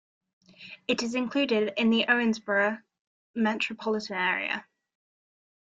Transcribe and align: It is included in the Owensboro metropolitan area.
It 0.87 1.03
is 1.03 1.13
included 1.13 1.73
in 1.77 1.91
the 1.91 2.05
Owensboro 2.09 2.81
metropolitan 3.35 4.15
area. 4.17 4.65